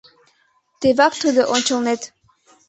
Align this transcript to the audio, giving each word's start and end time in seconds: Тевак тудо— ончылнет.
Тевак 0.79 1.13
тудо— 1.21 1.41
ончылнет. 1.53 2.01